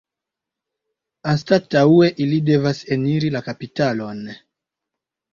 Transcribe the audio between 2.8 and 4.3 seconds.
eniri la kapitalon.